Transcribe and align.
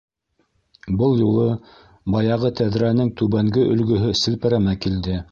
Был 1.01 1.11
юлы 1.23 1.43
баяғы 2.15 2.51
тәҙрәнең 2.59 3.11
түбәнге 3.21 3.65
өлгөһө 3.75 4.09
селпәрәмә 4.23 4.75
килде. 4.87 5.19